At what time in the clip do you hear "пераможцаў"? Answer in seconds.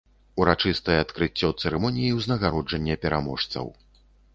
3.09-3.75